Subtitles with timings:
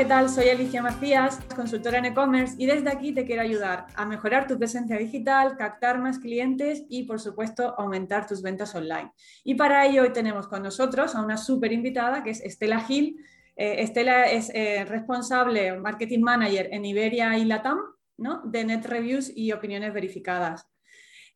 [0.00, 0.30] ¿qué tal?
[0.30, 4.56] Soy Alicia Macías, consultora en e-commerce y desde aquí te quiero ayudar a mejorar tu
[4.56, 9.12] presencia digital, captar más clientes y, por supuesto, aumentar tus ventas online.
[9.44, 13.22] Y para ello hoy tenemos con nosotros a una súper invitada que es Estela Gil.
[13.56, 17.80] Eh, Estela es eh, responsable, marketing manager en Iberia y Latam,
[18.16, 18.40] ¿no?
[18.46, 20.69] de Net Reviews y opiniones verificadas.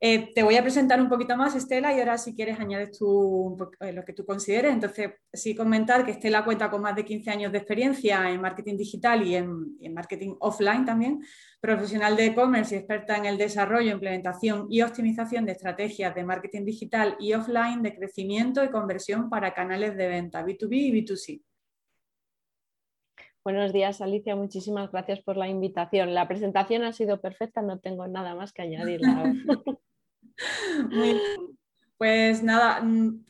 [0.06, 3.56] Eh, te voy a presentar un poquito más, Estela, y ahora si quieres añades tú
[3.80, 4.74] eh, lo que tú consideres.
[4.74, 8.76] Entonces, sí comentar que Estela cuenta con más de 15 años de experiencia en marketing
[8.76, 11.22] digital y en, marketing offline también,
[11.58, 16.66] profesional de e-commerce y experta en el desarrollo, implementación y optimización de estrategias de marketing
[16.66, 21.42] digital y offline de crecimiento y conversión para canales de venta B2B y B2C.
[23.42, 24.36] Buenos días, Alicia.
[24.36, 26.12] Muchísimas gracias por la invitación.
[26.12, 29.00] La presentación ha sido perfecta, no tengo nada más que añadir.
[31.96, 33.24] Pues nada, mm,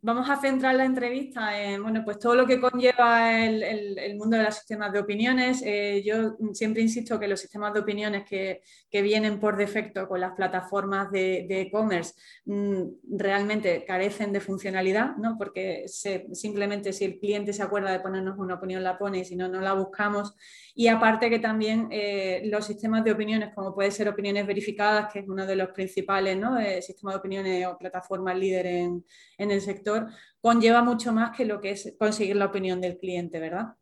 [0.00, 4.44] vamos a centrar la entrevista en bueno, pues todo lo que conlleva el, mundo de
[4.44, 5.62] los sistemas de opiniones.
[5.64, 8.62] Eh, yo siempre insisto que los sistemas de opiniones que,
[8.96, 12.14] vienen por defecto con las plataformas de e-commerce
[12.46, 12.82] mm,
[13.18, 15.36] realmente carecen de funcionalidad, ¿no?
[15.36, 19.36] porque simplemente si el cliente se acuerda de ponernos una opinión la pone y si
[19.36, 20.34] no, no la buscamos.
[20.74, 25.20] Y aparte que también eh, los sistemas de opiniones, como puede ser opiniones verificadas, que
[25.20, 26.58] es uno de los principales ¿no?
[26.58, 29.04] Eh, sistemas de opiniones o plataformas líder en,
[29.38, 30.08] en el sector,
[30.40, 33.74] conlleva mucho más que lo que es conseguir la opinión del cliente, ¿verdad?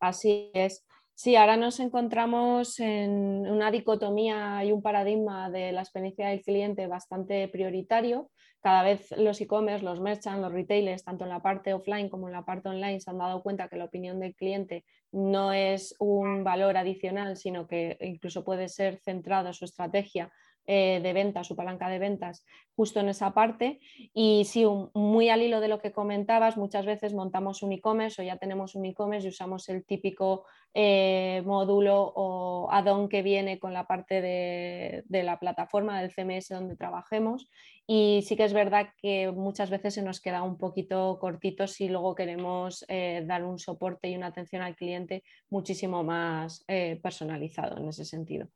[0.00, 0.84] Así es.
[1.20, 6.86] Sí, ahora nos encontramos en una dicotomía y un paradigma de la experiencia del cliente
[6.86, 8.30] bastante prioritario.
[8.60, 12.34] Cada vez los e-commerce, los merchants, los retailers, tanto en la parte offline como en
[12.34, 16.44] la parte online, se han dado cuenta que la opinión del cliente no es un
[16.44, 20.30] valor adicional, sino que incluso puede ser centrado su estrategia
[20.70, 22.44] eh, de ventas, su palanca de ventas,
[22.76, 23.80] justo en esa parte.
[24.12, 28.24] Y sí, muy al hilo de lo que comentabas, muchas veces montamos un e-commerce o
[28.24, 33.72] ya tenemos un e-commerce y usamos el típico eh, módulo o add-on que viene con
[33.72, 37.48] la parte de, la plataforma del CMS donde trabajemos.
[37.86, 41.88] Y sí que es verdad que muchas veces se nos queda un poquito cortito si
[41.88, 46.62] luego queremos eh, dar un soporte y una atención al cliente muchísimo más
[47.02, 48.48] personalizado en ese sentido.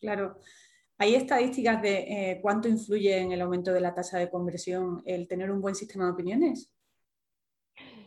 [0.00, 0.38] Claro.
[0.98, 5.28] ¿Hay estadísticas de eh, cuánto influye en el aumento de la tasa de conversión el
[5.28, 6.72] tener un buen sistema de opiniones?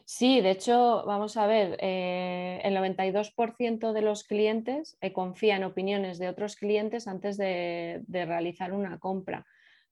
[0.05, 5.65] Sí, de hecho, vamos a ver, eh, el 92% de los clientes eh, confía en
[5.65, 9.45] opiniones de otros clientes antes de, realizar una compra.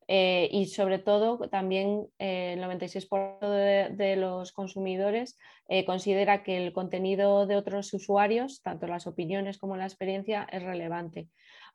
[0.08, 5.38] Y sobre todo, también el 96% de, de, los consumidores
[5.86, 11.28] considera que el contenido de otros usuarios, tanto las opiniones como la experiencia, es relevante.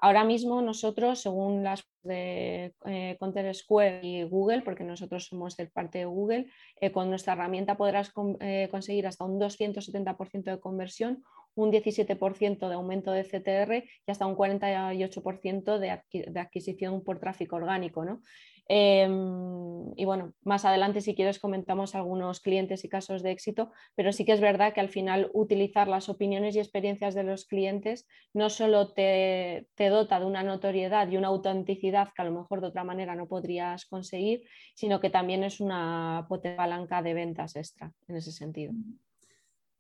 [0.05, 5.71] Ahora mismo nosotros, según las de eh, Counter Square y Google, porque nosotros somos del
[5.71, 6.47] parte de Google,
[6.81, 11.23] eh, con nuestra herramienta podrás eh, conseguir hasta un 270% de conversión,
[11.55, 17.57] un 17% de aumento de CTR y hasta un 48% de, de adquisición por tráfico
[17.57, 18.05] orgánico.
[18.05, 18.21] ¿no?
[18.69, 24.13] Em, y bueno, más adelante si quieres comentamos algunos clientes y casos de éxito, pero
[24.13, 28.07] sí que es verdad que al final utilizar las opiniones y experiencias de los clientes
[28.33, 32.69] no solo te, dota de una notoriedad y una autenticidad que a lo mejor de
[32.69, 34.43] otra manera no podrías conseguir,
[34.75, 36.27] sino que también es una
[36.57, 38.73] palanca de ventas extra en ese sentido.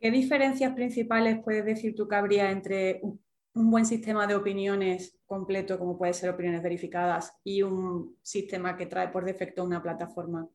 [0.03, 5.79] ¿Qué diferencias principales puedes decir tú que habría entre un buen sistema de opiniones completo,
[5.79, 10.49] como puede ser opiniones verificadas, y un sistema que trae por defecto una plataforma?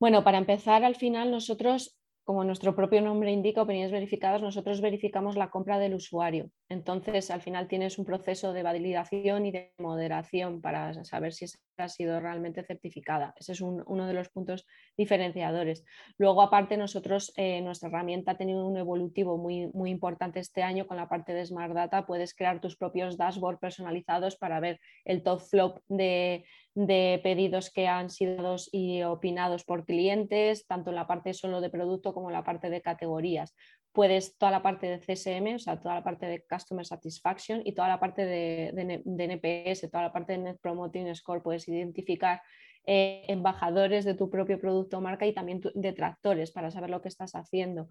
[0.00, 5.36] Bueno, para empezar, al final nosotros como nuestro propio nombre indica, opiniones verificadas, nosotros verificamos
[5.36, 6.50] la compra del usuario.
[6.68, 11.58] Entonces, al final tienes un proceso de validación y de moderación para saber si esa
[11.80, 13.34] ha sido realmente certificada.
[13.36, 15.84] Ese es uno de los puntos diferenciadores.
[16.18, 20.86] Luego, aparte, nosotros, eh, nuestra herramienta ha tenido un evolutivo muy, muy importante este año
[20.86, 22.06] con la parte de Smart Data.
[22.06, 26.44] Puedes crear tus propios dashboards personalizados para ver el top flop de,
[26.74, 31.70] de pedidos que han sido y opinados por clientes, tanto en la parte solo de
[31.70, 33.54] producto como en la parte de categorías.
[33.92, 37.72] Puedes toda la parte de CSM, o sea, toda la parte de Customer Satisfaction y
[37.72, 42.40] toda la parte de, NPS, toda la parte de Net Promoting Score, puedes identificar
[42.86, 47.08] eh, embajadores de tu propio producto o marca y también detractores para saber lo que
[47.08, 47.88] estás haciendo.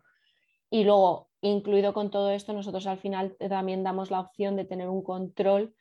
[0.69, 4.87] Y luego, incluido con todo esto, nosotros al final también damos la opción de tener
[4.87, 5.75] un control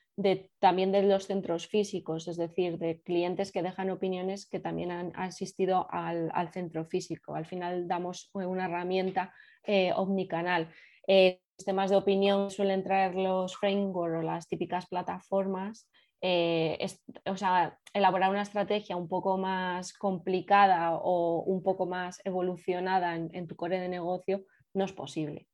[0.58, 5.12] también de los centros físicos, es decir, de clientes que dejan opiniones que también han
[5.14, 7.34] asistido al, centro físico.
[7.34, 9.32] Al final damos una herramienta
[9.64, 10.72] eh, omnicanal.
[11.06, 15.88] Eh, sistemas de opinión suelen traer los frameworks o las típicas plataformas
[16.20, 16.84] eh,
[17.26, 23.46] o sea, elaborar una estrategia un poco más complicada o un poco más evolucionada en,
[23.46, 24.44] tu core de negocio
[24.74, 25.46] no es posible.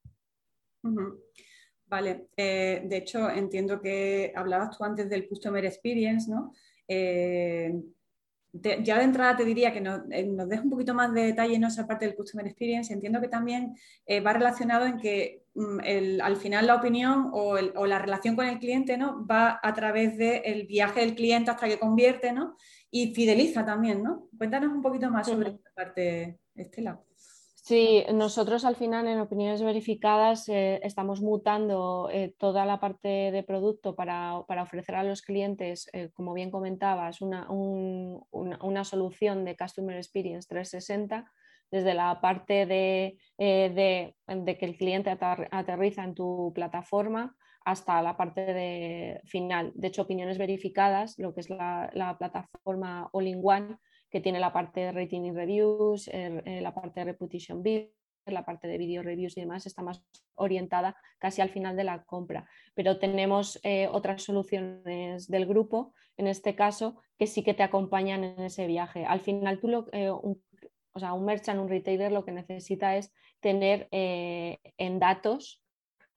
[1.86, 6.52] Vale, eh, de hecho entiendo que hablabas tú antes del Customer Experience, ¿no?
[6.88, 7.74] Eh,
[8.52, 11.56] ya de entrada te diría que nos, eh, nos deja un poquito más de detalle
[11.56, 12.92] en esa parte del Customer Experience.
[12.92, 13.74] Entiendo que también
[14.24, 18.96] va relacionado en que mm, al final la opinión o, la relación con el cliente
[18.96, 19.26] ¿no?
[19.26, 22.56] va a través del viaje del cliente hasta que convierte ¿no?
[22.92, 24.04] y fideliza también.
[24.04, 24.28] ¿no?
[24.38, 27.00] Cuéntanos un poquito más sobre esta parte, Estela.
[27.66, 33.42] Sí, nosotros al final en opiniones verificadas eh, estamos mutando eh, toda la parte de
[33.42, 39.96] producto para, ofrecer a los clientes, eh, como bien comentabas, una, una, solución de Customer
[39.96, 41.24] Experience 360,
[41.70, 45.16] desde la parte de, de, que el cliente
[45.50, 47.34] aterriza en tu plataforma
[47.64, 49.72] hasta la parte de final.
[49.74, 53.78] De hecho, opiniones verificadas, lo que es la, la plataforma all-in-one,
[54.14, 57.90] que tiene la parte de rating y reviews, eh, la parte de reputation build,
[58.26, 60.04] la parte de video reviews y demás está más
[60.36, 62.48] orientada casi al final de la compra.
[62.74, 68.22] Pero tenemos eh, otras soluciones del grupo, en este caso, que sí que te acompañan
[68.22, 69.04] en ese viaje.
[69.04, 70.40] Al final, tú eh, un,
[70.92, 75.60] o sea, un merchant, un retailer, lo que necesita es tener en datos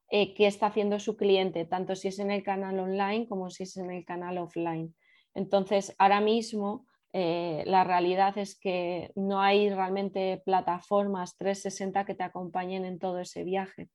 [0.07, 3.75] qué está haciendo su cliente, tanto si es en el canal online como si es
[3.75, 4.95] en el canal offline.
[5.33, 12.23] Entonces, ahora mismo eh, la realidad es que no hay realmente plataformas 360 que te
[12.23, 13.89] acompañen en todo ese viaje.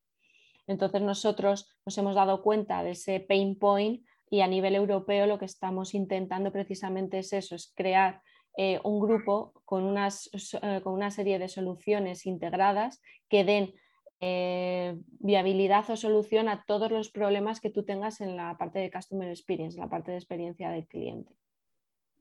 [0.66, 5.38] Entonces nosotros nos hemos dado cuenta de ese pain point y a nivel europeo lo
[5.38, 8.22] que estamos intentando precisamente es eso, es crear
[8.56, 13.74] eh, un grupo eh, con, una serie de soluciones integradas que den
[15.18, 19.28] viabilidad o solución a todos los problemas que tú tengas en la parte de Customer
[19.28, 21.34] Experience, la parte de experiencia del cliente.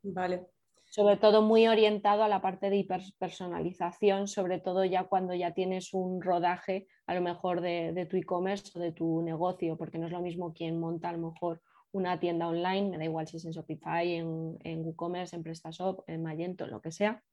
[0.01, 0.47] Vale,
[0.91, 5.93] sobre todo muy orientado a la parte de hiperpersonalización, sobre todo ya cuando ya tienes
[5.93, 10.11] un rodaje a lo mejor de, tu e-commerce o de tu negocio, porque no es
[10.11, 11.61] lo mismo quien monta a lo mejor
[11.93, 16.03] una tienda online, me da igual si es en Shopify, en, en WooCommerce, en PrestaShop,
[16.07, 17.23] en Magento, lo que sea,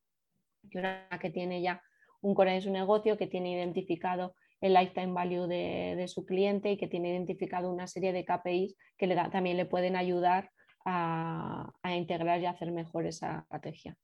[0.71, 1.83] que una que tiene ya
[2.21, 6.77] un core de su negocio, que tiene identificado el lifetime value de, su cliente y
[6.77, 10.51] que tiene identificado una serie de KPIs que le también le pueden ayudar
[10.88, 13.96] a, integrar y hacer mejor esa estrategia.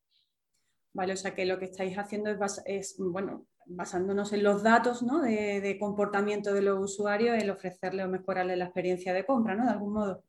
[0.92, 2.30] Vale, o sea que lo que estáis haciendo
[2.66, 8.56] es, bueno, basándonos en los datos de, comportamiento de los usuarios, el ofrecerle o mejorarle
[8.56, 9.64] la experiencia de compra, ¿no?
[9.64, 10.22] De algún modo.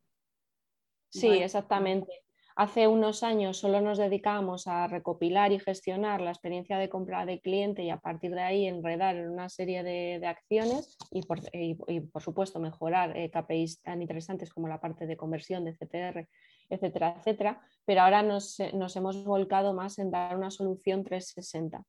[1.10, 2.25] Sí, exactamente.
[2.58, 7.42] Hace unos años solo nos dedicábamos a recopilar y gestionar la experiencia de compra del
[7.42, 12.58] cliente y a partir de ahí enredar en una serie de, acciones y por, supuesto
[12.58, 16.28] mejorar eh, KPIs tan interesantes como la parte de conversión de CTR,
[16.70, 17.60] etcétera, etcétera.
[17.84, 21.84] Pero ahora nos, hemos volcado más en dar una solución 360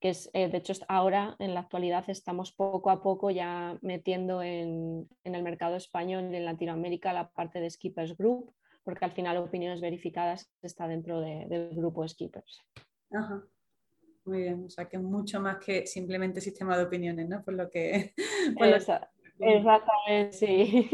[0.00, 4.42] que es, eh, de hecho ahora en la actualidad estamos poco a poco ya metiendo
[4.42, 8.52] en, en el mercado español y en Latinoamérica la parte de Skippers Group,
[8.88, 12.64] porque al final opiniones verificadas está dentro del grupo de skippers.
[13.12, 13.44] Ajá.
[14.24, 17.44] Muy bien, o sea que mucho más que simplemente sistema de opiniones, ¿no?
[17.44, 18.14] Por lo que...
[19.38, 20.88] Exactamente, sí.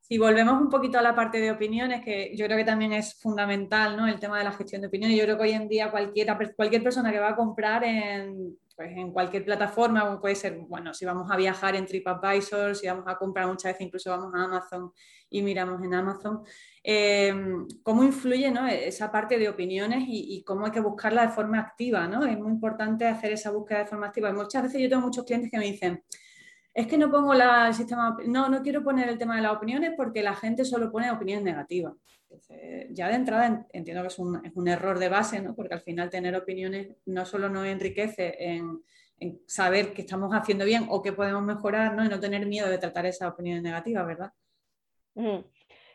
[0.00, 3.14] Si volvemos un poquito a la parte de opiniones, que yo creo que también es
[3.14, 4.08] fundamental, ¿no?
[4.08, 5.16] El tema de la gestión de opiniones.
[5.16, 8.94] Yo creo que hoy en día cualquiera, cualquier persona que va a comprar en, pues
[8.94, 13.16] en cualquier plataforma, puede ser, bueno, si vamos a viajar en TripAdvisor, si vamos a
[13.16, 14.92] comprar muchas veces, incluso vamos a Amazon
[15.30, 16.42] y miramos en Amazon,
[16.84, 17.34] eh,
[17.82, 18.52] cómo influye
[18.86, 22.24] esa parte de opiniones y, cómo hay que buscarla de forma activa, ¿no?
[22.26, 24.30] Es muy importante hacer esa búsqueda de forma activa.
[24.32, 26.04] muchas veces yo tengo muchos clientes que me dicen,
[26.74, 29.56] es que no pongo la, el sistema, no, no quiero poner el tema de las
[29.56, 31.94] opiniones porque la gente solo pone opiniones negativas
[32.90, 35.54] ya de entrada entiendo que es un, error de base, ¿no?
[35.54, 38.82] porque al final tener opiniones no solo nos enriquece en,
[39.46, 42.04] saber qué estamos haciendo bien o qué podemos mejorar ¿no?
[42.04, 44.32] y no tener miedo de tratar esas opiniones negativas, ¿verdad?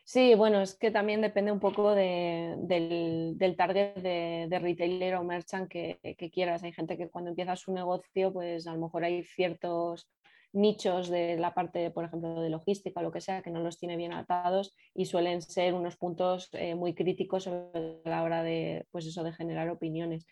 [0.04, 6.00] Sí, bueno, es que también depende un poco del, target de, retailer o merchant que,
[6.18, 6.64] que, quieras.
[6.64, 10.10] Hay gente que cuando empieza su negocio, pues a lo mejor hay ciertos
[10.54, 13.78] nichos de la parte, por ejemplo, de logística o lo que sea, que no los
[13.78, 17.72] tiene bien atados y suelen ser unos puntos eh, muy críticos a
[18.06, 20.26] la hora de, pues eso, de generar opiniones.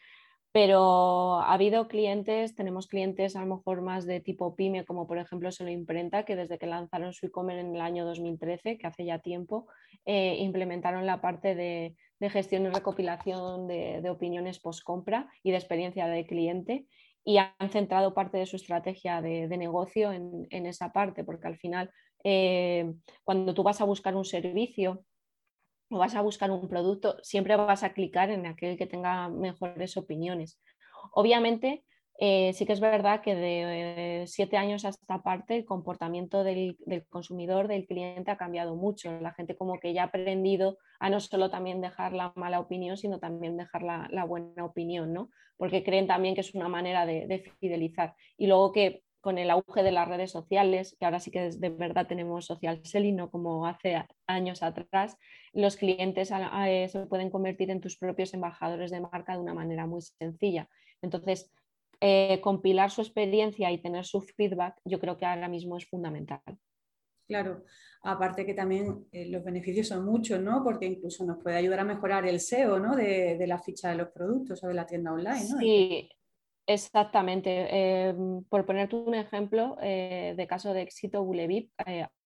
[0.52, 5.20] Pero ha habido clientes, tenemos clientes a lo mejor más de tipo pyme, como por
[5.20, 9.06] ejemplo Solo Imprenta, que desde que lanzaron su e-commerce en el año 2013, que hace
[9.06, 9.68] ya tiempo,
[10.06, 11.96] eh, implementaron la parte de,
[12.30, 16.86] gestión y recopilación de, de opiniones post-compra y de experiencia de cliente
[17.24, 21.92] y han centrado parte de su estrategia de, negocio en, esa parte, porque al final,
[22.24, 25.04] eh, cuando tú vas a buscar un servicio,
[25.92, 29.98] o vas a buscar un producto, siempre vas a clicar en aquel que tenga mejores
[29.98, 30.60] opiniones.
[31.14, 31.84] Obviamente,
[32.22, 36.76] eh, sí que es verdad que de siete años a esta parte el comportamiento del,
[37.08, 39.22] consumidor, del cliente ha cambiado mucho.
[39.22, 42.98] La gente como que ya ha aprendido a no solo también dejar la mala opinión,
[42.98, 45.30] sino también dejar la, buena opinión, ¿no?
[45.56, 48.16] Porque creen también que es una manera de, fidelizar.
[48.38, 51.70] Y luego que con el auge de las redes sociales, que ahora sí que de
[51.70, 55.16] verdad tenemos social selling, no como hace años atrás,
[55.54, 59.88] los clientes eh, se pueden convertir en tus propios embajadores de marca de una manera
[59.88, 60.68] muy sencilla.
[61.02, 61.50] Entonces,
[62.02, 66.42] eh, compilar su experiencia y tener su feedback, yo creo que ahora mismo es fundamental.
[67.28, 67.66] Claro,
[68.04, 70.64] aparte que también eh, los beneficios son muchos, ¿no?
[70.64, 72.96] Porque incluso nos puede ayudar a mejorar el SEO, ¿no?
[72.96, 75.58] De, la ficha de los productos o de la tienda online, ¿no?
[75.60, 76.10] Sí,
[76.66, 77.68] exactamente.
[77.70, 78.16] Eh,
[78.48, 81.72] por ponerte un ejemplo de caso de éxito, Bulevip,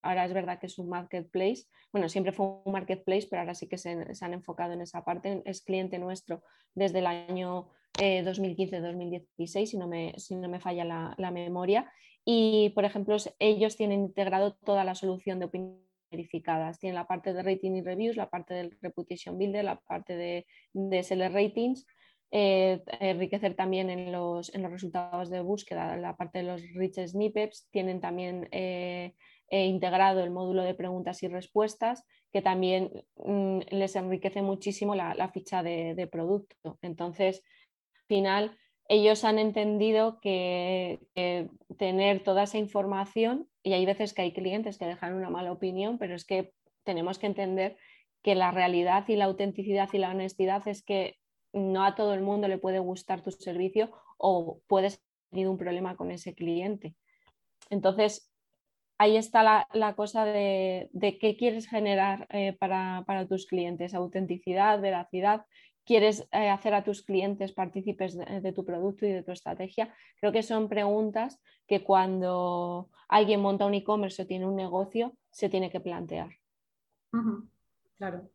[0.03, 3.67] ahora es verdad que es un marketplace, bueno, siempre fue un marketplace, pero ahora sí
[3.67, 6.43] que se, se han enfocado en esa parte, es cliente nuestro
[6.75, 11.91] desde el año 2015-2016, eh, si, no me, si no me falla la, memoria.
[12.25, 15.79] Y, por ejemplo, ellos tienen integrado toda la solución de opinión
[16.11, 16.79] verificadas.
[16.79, 20.45] Tienen la parte de rating y reviews, la parte del reputation builder, la parte de,
[20.73, 21.85] de seller ratings,
[22.31, 26.99] eh, enriquecer también en los, en los, resultados de búsqueda, la parte de los rich
[27.05, 27.67] snippets.
[27.71, 29.13] Tienen también eh,
[29.49, 35.29] integrado el módulo de preguntas y respuestas, que también mm, les enriquece muchísimo la, la
[35.29, 36.79] ficha de, de, producto.
[36.81, 37.43] Entonces,
[38.07, 38.57] final
[38.87, 40.99] ellos han entendido que,
[41.77, 45.97] tener toda esa información, y hay veces que hay clientes que dejan una mala opinión,
[45.97, 47.77] pero es que tenemos que entender
[48.21, 51.17] que la realidad y la autenticidad y la honestidad es que
[51.53, 55.95] no a todo el mundo le puede gustar tu servicio o puedes tener un problema
[55.95, 56.95] con ese cliente.
[57.69, 58.31] Entonces,
[58.97, 65.45] ahí está la, cosa de, qué quieres generar eh, para, para, tus clientes, autenticidad, veracidad
[65.85, 69.93] quieres eh, hacer a tus clientes partícipes de, tu producto y de tu estrategia.
[70.19, 75.49] Creo que son preguntas que cuando alguien monta un e-commerce o tiene un negocio, se
[75.49, 76.29] tiene que plantear.
[77.97, 78.29] Claro,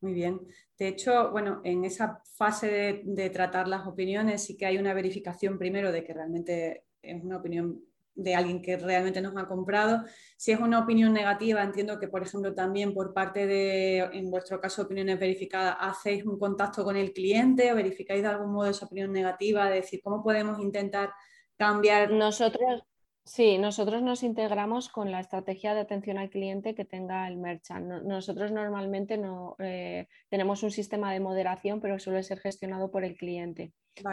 [0.00, 0.40] muy bien.
[0.78, 5.58] De hecho, bueno, en esa fase de, tratar las opiniones sí que hay una verificación
[5.58, 7.82] primero de que realmente es una opinión
[8.14, 10.04] de alguien que realmente nos ha comprado.
[10.36, 14.60] Si es una opinión negativa, entiendo que, por ejemplo, también por parte de, en vuestro
[14.60, 18.86] caso, opiniones verificadas, hacéis un contacto con el cliente o verificáis de algún modo esa
[18.86, 21.12] opinión negativa, de decir, ¿cómo podemos intentar
[21.56, 22.10] cambiar?
[22.10, 22.82] Nosotros,
[23.24, 27.86] sí, nosotros nos integramos con la estrategia de atención al cliente que tenga el merchant.
[28.02, 33.16] Nosotros normalmente no eh, tenemos un sistema de moderación, pero suele ser gestionado por el
[33.16, 33.72] cliente,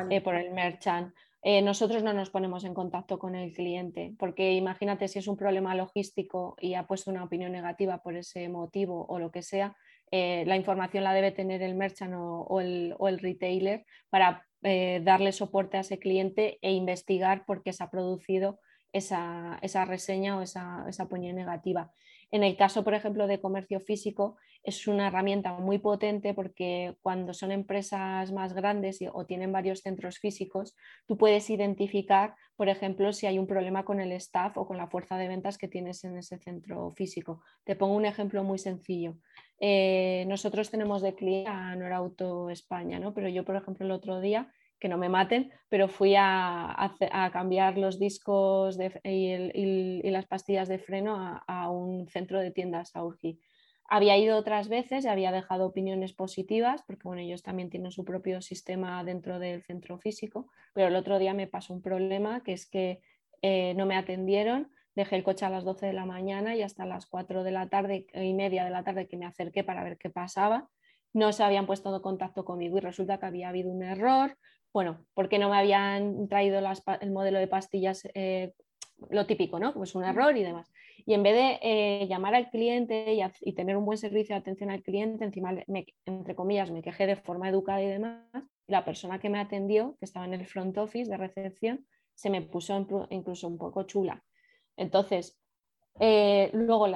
[0.09, 1.13] eh, por el merchant.
[1.49, 5.37] Eh, nosotros no nos ponemos en contacto con el cliente, porque imagínate si es un
[5.37, 9.73] problema logístico y ha puesto una opinión negativa por ese motivo o lo que sea,
[10.11, 15.77] eh, la información la debe tener el merchant o, el, retailer para eh, darle soporte
[15.77, 18.59] a ese cliente e investigar por qué se ha producido
[18.91, 21.93] esa, reseña o esa, esa opinión negativa.
[22.31, 27.33] En el caso, por ejemplo, de comercio físico, es una herramienta muy potente porque cuando
[27.33, 30.75] son empresas más grandes o tienen varios centros físicos,
[31.07, 34.87] tú puedes identificar, por ejemplo, si hay un problema con el staff o con la
[34.87, 37.41] fuerza de ventas que tienes en ese centro físico.
[37.63, 39.15] Te pongo un ejemplo muy sencillo.
[39.59, 43.13] Eh, nosotros tenemos de cliente a Norauto España, ¿no?
[43.13, 46.93] pero yo, por ejemplo, el otro día que no me maten, pero fui a,
[47.31, 53.39] cambiar los discos y, las pastillas de freno a, un centro de tiendas Aurgi.
[53.89, 58.03] Había ido otras veces y había dejado opiniones positivas, porque bueno, ellos también tienen su
[58.03, 62.53] propio sistema dentro del centro físico, pero el otro día me pasó un problema, que
[62.53, 63.01] es que
[63.41, 66.85] eh, no me atendieron, dejé el coche a las 12 de la mañana y hasta
[66.85, 69.97] las 4 de la tarde y media de la tarde que me acerqué para ver
[69.97, 70.69] qué pasaba,
[71.13, 74.37] no se habían puesto en contacto conmigo y resulta que había habido un error,
[74.73, 78.53] bueno, porque no me habían traído el modelo de pastillas, eh,
[79.09, 79.73] lo típico, ¿no?
[79.73, 80.71] Pues un error y demás.
[81.05, 84.71] Y en vez de eh, llamar al cliente y, tener un buen servicio de atención
[84.71, 85.55] al cliente, encima,
[86.05, 88.23] entre comillas, me quejé de forma educada y demás,
[88.67, 92.41] la persona que me atendió, que estaba en el front office de recepción, se me
[92.41, 94.23] puso incluso un poco chula.
[94.75, 95.39] Entonces,
[95.99, 96.87] eh, luego,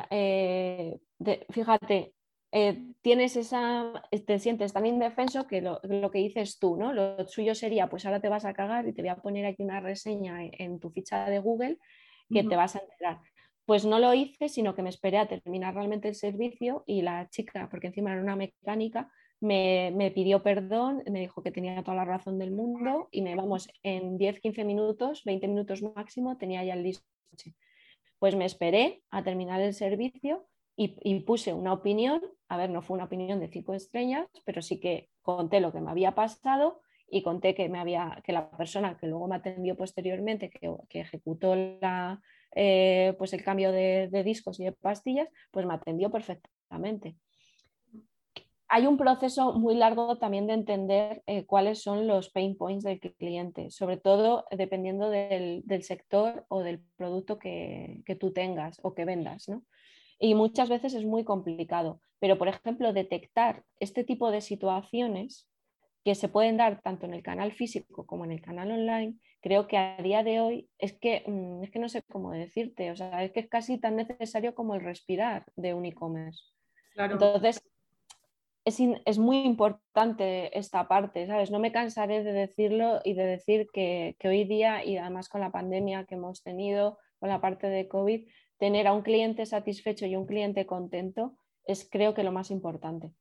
[1.49, 2.13] fíjate,
[2.51, 5.79] eh, tienes esa, te sientes tan indefenso que lo,
[6.11, 6.91] que dices tú, ¿no?
[6.91, 9.63] Lo suyo sería, pues ahora te vas a cagar y te voy a poner aquí
[9.63, 11.77] una reseña en, tu ficha de Google
[12.29, 13.19] que te vas a enterar.
[13.65, 17.29] Pues no lo hice, sino que me esperé a terminar realmente el servicio y la
[17.29, 21.97] chica, porque encima era una mecánica, me, me pidió perdón, me dijo que tenía toda
[21.97, 26.63] la razón del mundo y me vamos en 10, 15 minutos, 20 minutos máximo, tenía
[26.63, 27.05] ya el listo.
[28.19, 30.47] Pues me esperé a terminar el servicio
[30.83, 34.79] y, puse una opinión, a ver, no fue una opinión de cinco estrellas, pero sí
[34.79, 38.97] que conté lo que me había pasado y conté que, me había, que la persona
[38.97, 42.19] que luego me atendió posteriormente, que, ejecutó la,
[42.55, 47.15] eh, pues el cambio de, discos y de pastillas, pues me atendió perfectamente.
[48.67, 53.01] Hay un proceso muy largo también de entender eh, cuáles son los pain points del
[53.01, 59.03] cliente, sobre todo dependiendo del, sector o del producto que, que, tú tengas o que
[59.03, 59.49] vendas.
[59.49, 59.63] ¿no?
[60.21, 61.99] Y muchas veces es muy complicado.
[62.19, 65.49] Pero, por ejemplo, detectar este tipo de situaciones
[66.05, 69.67] que se pueden dar tanto en el canal físico como en el canal online, creo
[69.67, 72.95] que a día de hoy es que, mm, es que no sé cómo decirte, o
[72.95, 76.43] sea, es que es casi tan necesario como el respirar de un e-commerce.
[76.95, 77.63] Entonces,
[78.63, 81.49] es, es, muy importante esta parte, ¿sabes?
[81.49, 85.41] No me cansaré de decirlo y de decir que, que hoy día, y además con
[85.41, 88.27] la pandemia que hemos tenido, con la parte de COVID,
[88.61, 93.11] tener a un cliente satisfecho y un cliente contento es creo que lo más importante.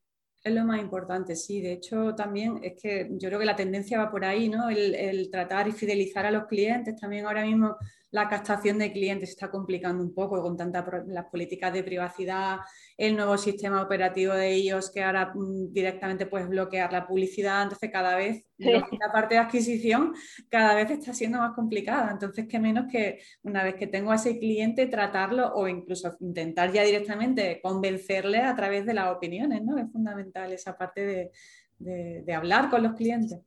[0.45, 1.63] Es lo más importante, sí.
[1.63, 4.69] De hecho, también es que yo creo que la tendencia va por ahí, ¿no?
[4.69, 6.95] El, el, tratar y fidelizar a los clientes.
[7.01, 7.75] También ahora mismo
[8.13, 12.59] la captación de clientes está complicando un poco con tantas las políticas de privacidad,
[12.97, 17.63] el nuevo sistema operativo de ellos que ahora mm, directamente puedes bloquear la publicidad.
[17.63, 20.13] Entonces, cada vez la parte de adquisición
[20.49, 22.11] cada vez está siendo más complicada.
[22.11, 26.73] Entonces, qué menos que una vez que tengo a ese cliente, tratarlo o incluso intentar
[26.73, 29.79] ya directamente convencerle a través de las opiniones, ¿no?
[29.79, 31.31] Es fundamental esa parte
[31.79, 33.41] de hablar con los clientes.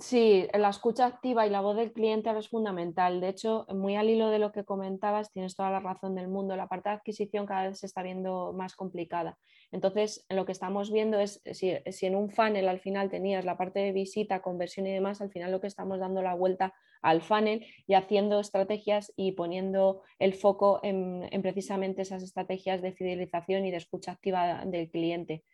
[0.00, 3.20] Sí, la escucha activa y la voz del cliente ahora es fundamental.
[3.20, 6.56] De hecho, muy al hilo de lo que comentabas, tienes toda la razón del mundo.
[6.56, 9.38] La parte de adquisición cada vez se está viendo más complicada.
[9.70, 13.78] Entonces, lo que estamos viendo es si, en un funnel al final tenías la parte
[13.78, 17.64] de visita, conversión y demás, al final lo que estamos dando la vuelta al funnel
[17.86, 23.76] y haciendo estrategias y poniendo el foco en precisamente esas estrategias de fidelización y de
[23.76, 25.44] escucha activa del cliente.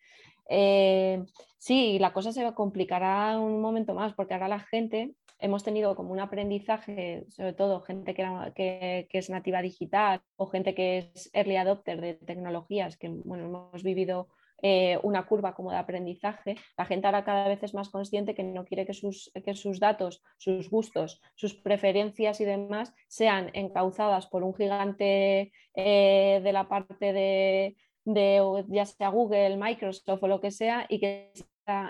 [0.49, 1.25] Eh,
[1.59, 6.13] sí, la cosa se complicará un momento más porque ahora la gente hemos tenido como
[6.13, 12.01] un aprendizaje, sobre todo gente que, es nativa digital o gente que es early adopter
[12.01, 14.29] de tecnologías, que bueno, hemos vivido
[14.63, 18.45] eh, una curva como de aprendizaje, la gente ahora cada vez es más consciente que
[18.45, 19.33] no quiere que sus,
[19.81, 26.69] datos, sus gustos, sus preferencias y demás sean encauzadas por un gigante eh, de la
[26.69, 31.33] parte de de ya sea Google, Microsoft o lo que sea, y que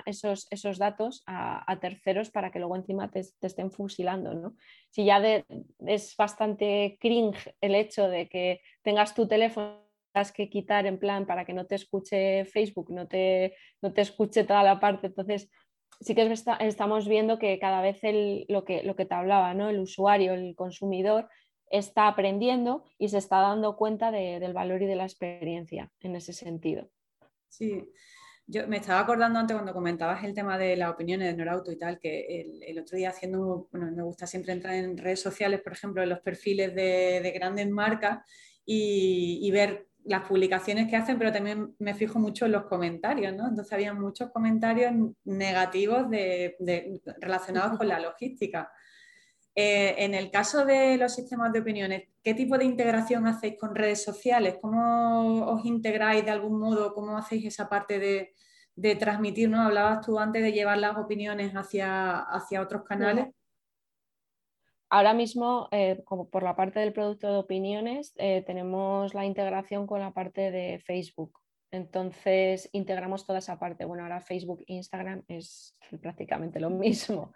[0.06, 4.34] esos, esos datos a, terceros para que luego encima te, estén fusilando.
[4.34, 4.54] ¿no?
[4.90, 5.22] Si ya
[5.86, 9.82] es bastante cringe el hecho de que tengas tu teléfono
[10.34, 14.44] que quitar en plan para que no te escuche Facebook, no te, no te escuche
[14.44, 15.06] toda la parte.
[15.06, 15.50] Entonces,
[16.00, 18.00] sí que estamos viendo que cada vez
[18.48, 19.70] lo, que, lo que te hablaba, ¿no?
[19.70, 21.28] el usuario, el consumidor,
[21.72, 26.32] está aprendiendo y se está dando cuenta del valor y de la experiencia en ese
[26.32, 26.88] sentido.
[27.48, 27.88] Sí,
[28.46, 31.78] yo me estaba acordando antes cuando comentabas el tema de las opiniones de Norauto y
[31.78, 35.72] tal, que el, otro día haciendo, bueno, me gusta siempre entrar en redes sociales, por
[35.72, 38.24] ejemplo, en los perfiles de, grandes marcas
[38.64, 43.46] y, ver las publicaciones que hacen, pero también me fijo mucho en los comentarios, ¿no?
[43.46, 44.92] Entonces había muchos comentarios
[45.24, 46.06] negativos
[47.20, 48.68] relacionados con la logística.
[49.54, 53.74] Eh, en el caso de los sistemas de opiniones, ¿qué tipo de integración hacéis con
[53.74, 54.56] redes sociales?
[54.62, 56.94] ¿Cómo os integráis de algún modo?
[56.94, 59.50] ¿Cómo hacéis esa parte de, transmitir?
[59.50, 59.60] ¿no?
[59.60, 62.26] Hablabas tú antes de llevar las opiniones hacia,
[62.62, 63.26] otros canales.
[64.88, 69.86] Ahora mismo, eh, como por la parte del producto de opiniones, eh, tenemos la integración
[69.86, 71.38] con la parte de Facebook.
[71.70, 73.86] Entonces integramos toda esa parte.
[73.86, 77.32] Bueno, ahora Facebook e Instagram es prácticamente lo mismo.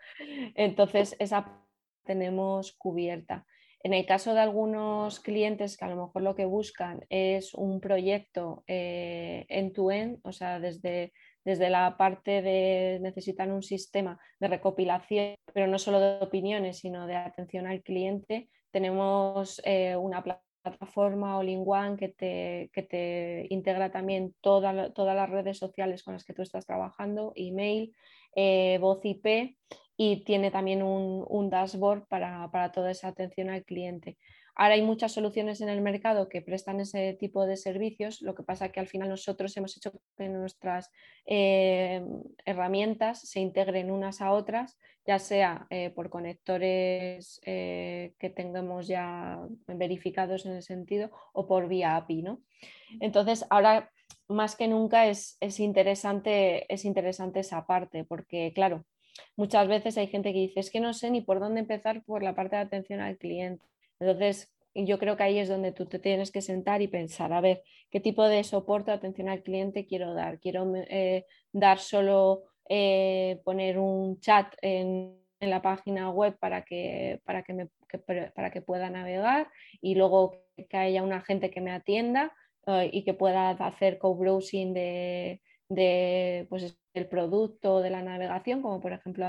[0.54, 1.65] Entonces, esa
[2.06, 3.44] tenemos cubierta.
[3.82, 7.80] En el caso de algunos clientes que a lo mejor lo que buscan es un
[7.80, 11.12] proyecto eh, end-to-end, o sea, desde,
[11.44, 17.06] desde la parte de necesitan un sistema de recopilación, pero no solo de opiniones, sino
[17.06, 20.45] de atención al cliente, tenemos eh, una plataforma
[20.94, 26.42] all-in-one que te, que te integra también todas las redes sociales con las que tú
[26.42, 27.94] estás trabajando, email,
[28.34, 29.56] eh, voz IP
[29.96, 34.18] y tiene también un, dashboard para, toda esa atención al cliente.
[34.58, 38.42] Ahora hay muchas soluciones en el mercado que prestan ese tipo de servicios, lo que
[38.42, 40.90] pasa es que al final nosotros hemos hecho que nuestras
[41.26, 42.02] eh,
[42.46, 49.38] herramientas se integren unas a otras, ya sea eh, por conectores eh, que tengamos ya
[49.66, 52.22] verificados en el sentido o por vía API.
[52.22, 52.40] ¿no?
[53.00, 53.92] Entonces, ahora
[54.26, 58.86] más que nunca es, es, interesante, es interesante esa parte, porque claro,
[59.36, 62.22] muchas veces hay gente que dice, es que no sé ni por dónde empezar por
[62.22, 63.62] la parte de atención al cliente.
[64.00, 67.40] Entonces, yo creo que ahí es donde tú te tienes que sentar y pensar, a
[67.40, 70.38] ver, ¿qué tipo de soporte atención al cliente quiero dar?
[70.40, 77.42] ¿Quiero eh, dar solo eh, poner un chat en, la página web para que, para
[77.42, 77.68] que, me,
[78.34, 79.48] para que pueda navegar
[79.82, 82.32] y luego que haya un agente que me atienda
[82.66, 88.80] eh, y que pueda hacer co-browsing de, de pues, el producto de la navegación, como
[88.80, 89.26] por ejemplo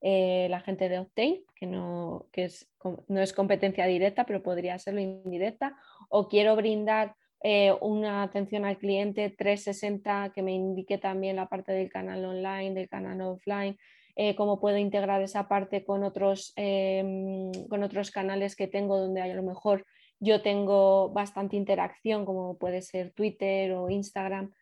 [0.00, 2.70] eh, la gente de Octane, que, no, que es,
[3.08, 5.76] no es competencia directa, pero podría serlo indirecta,
[6.08, 11.72] o quiero brindar eh, una atención al cliente 360 que me indique también la parte
[11.72, 13.78] del canal online, del canal offline,
[14.16, 19.22] eh, cómo puedo integrar esa parte con otros, em, con otros canales que tengo donde
[19.22, 19.86] a lo mejor
[20.18, 24.52] yo tengo bastante interacción, como puede ser Twitter o Instagram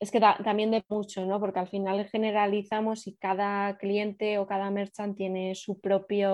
[0.00, 1.40] es que también de mucho, ¿no?
[1.40, 6.30] Porque al final generalizamos y cada cliente o cada merchant tiene su propia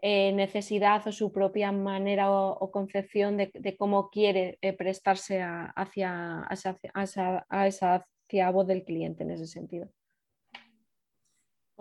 [0.00, 7.66] eh, necesidad o su propia manera o, concepción de, cómo quiere eh, prestarse hacia, a
[7.66, 8.06] esa
[8.52, 9.88] voz del cliente en ese sentido.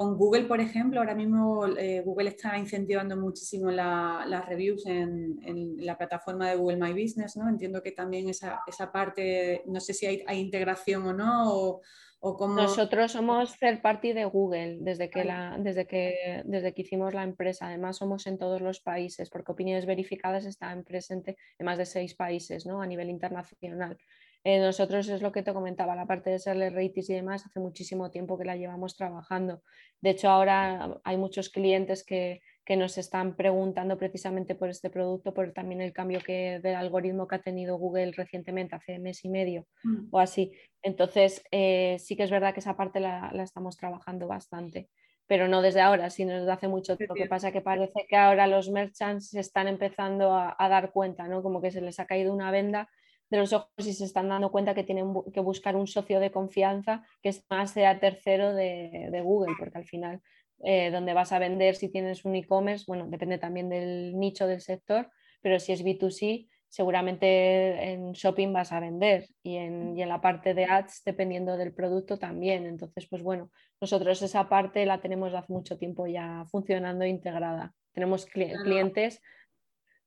[0.02, 5.96] Con Google, por ejemplo, ahora mismo eh, Google está incentivando muchísimo las reviews en, la
[5.96, 7.48] plataforma de Google My Business, ¿no?
[7.48, 11.82] Entiendo que también esa, parte, no sé si hay, integración o no,
[12.20, 17.14] o, Nosotros somos third party de Google desde que, la, desde, que, desde que hicimos
[17.14, 17.68] la empresa.
[17.68, 22.16] Además, somos en todos los países, porque Opiniones Verificadas están presentes en más de seis
[22.16, 22.82] países ¿no?
[22.82, 24.00] a nivel internacional.
[24.44, 27.60] Eh, nosotros es lo que te comentaba, la parte de serle ratings y demás, hace
[27.60, 29.62] muchísimo tiempo que la llevamos trabajando.
[30.02, 35.52] De hecho, ahora hay muchos clientes que, nos están preguntando precisamente por este producto, por
[35.52, 39.68] también el cambio que, del algoritmo que ha tenido Google recientemente, hace mes y medio
[39.84, 40.08] mm.
[40.10, 40.54] o así.
[40.82, 44.88] Entonces, eh, sí que es verdad que esa parte la, estamos trabajando bastante
[45.28, 47.16] pero no desde ahora, sino desde hace mucho tiempo.
[47.16, 50.68] Lo que pasa es que parece que ahora los merchants se están empezando a, a,
[50.68, 51.42] dar cuenta, ¿no?
[51.42, 52.90] Como que se les ha caído una venda
[53.32, 56.32] de los ojos y se están dando cuenta que tienen que buscar un socio de
[56.32, 60.22] confianza que es más sea tercero de, Google, porque al final
[60.64, 64.60] eh, donde vas a vender si tienes un e-commerce, bueno, depende también del nicho del
[64.60, 65.10] sector,
[65.42, 70.22] pero si es B2C, seguramente en shopping vas a vender y en, y en, la
[70.22, 72.66] parte de ads, dependiendo del producto también.
[72.66, 77.74] Entonces, pues bueno, nosotros esa parte la tenemos hace mucho tiempo ya funcionando integrada.
[77.94, 79.22] Tenemos clientes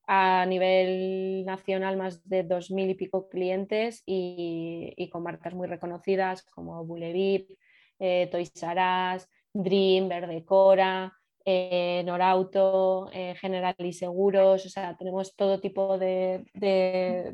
[0.07, 6.43] a nivel nacional más de dos mil y pico clientes y, con marcas muy reconocidas
[6.43, 7.51] como Bulevip,
[7.99, 8.81] eh, Toys R
[9.17, 11.13] Us, Dream, Verdecora,
[11.45, 16.45] eh, Norauto, eh, General y Seguros, o sea, tenemos todo tipo de,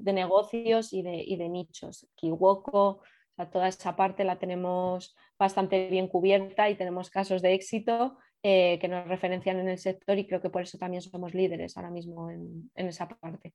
[0.04, 2.08] negocios y de, y de, nichos.
[2.16, 3.02] Kiwoko, o
[3.36, 8.78] sea, toda esa parte la tenemos bastante bien cubierta y tenemos casos de éxito eh,
[8.80, 11.90] que nos referencian en el sector y creo que por eso también somos líderes ahora
[11.90, 13.52] mismo en, esa parte.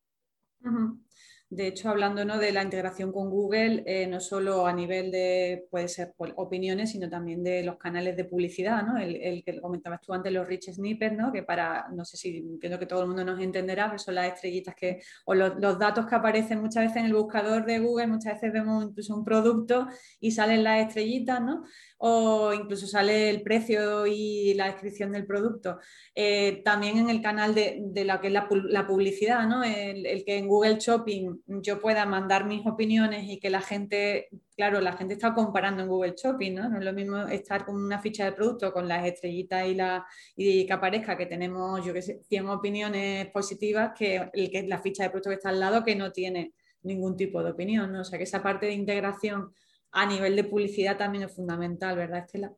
[1.47, 5.87] De hecho, hablando de la integración con Google, eh, no solo a nivel de, puede
[5.87, 8.97] ser opiniones, sino también de los canales de publicidad, ¿no?
[8.97, 11.31] el, que comentabas tú antes, los rich snippets, ¿no?
[11.31, 14.33] que para, no sé si entiendo que todo el mundo nos entenderá, pero son las
[14.33, 18.33] estrellitas que, o los, datos que aparecen muchas veces en el buscador de Google, muchas
[18.33, 19.87] veces vemos incluso un producto
[20.19, 21.63] y salen las estrellitas, ¿no?
[21.97, 25.79] O incluso sale el precio y la descripción del producto.
[26.13, 29.63] Eh, también en el canal de, lo que es la, publicidad, ¿no?
[29.63, 34.81] el, que en Google Shopping yo pueda mandar mis opiniones y que la gente, claro,
[34.81, 36.69] la gente está comparando en Google Shopping, ¿no?
[36.69, 40.05] No es lo mismo estar con una ficha de producto con las estrellitas y, la,
[40.35, 44.79] y que aparezca que tenemos, yo qué sé, 100 opiniones positivas que, el que la
[44.79, 46.53] ficha de producto que está al lado que no tiene
[46.83, 48.01] ningún tipo de opinión, ¿no?
[48.01, 49.53] O sea que esa parte de integración
[49.95, 52.53] a nivel de publicidad también es fundamental, ¿verdad, Estela?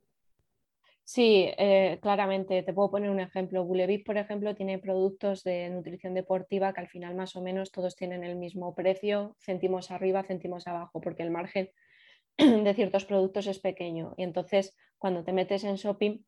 [1.03, 2.63] Sí, eh, claramente.
[2.63, 3.63] Te puedo poner un ejemplo.
[3.63, 7.95] Bulevip, por ejemplo, tiene productos de nutrición deportiva que al final más o menos todos
[7.95, 11.69] tienen el mismo precio, céntimos arriba, céntimos abajo, porque el margen
[12.37, 14.15] de ciertos productos es pequeño.
[14.17, 16.25] Y entonces, cuando te metes en shopping,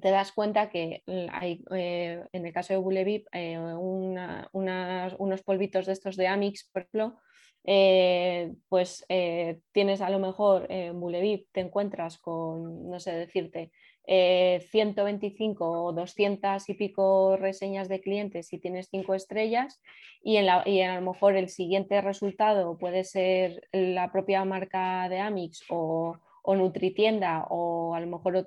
[0.00, 5.92] te das cuenta que hay, eh, en el caso de Bulevip, eh, unos polvitos de
[5.92, 7.18] estos de Amix, por ejemplo,
[7.64, 13.70] eh, pues eh, tienes a lo mejor en Bulevip, te encuentras con, no sé decirte,
[14.04, 19.80] 125 eh, o 200 y pico reseñas de clientes y tienes 5 estrellas
[20.24, 25.08] y, en la, y a lo mejor el siguiente resultado puede ser la propia marca
[25.08, 28.46] de Amix o, o Nutritienda o a lo mejor